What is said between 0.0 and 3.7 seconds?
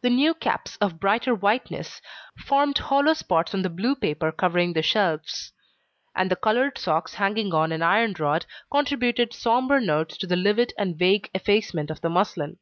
The new caps, of brighter whiteness, formed hollow spots on the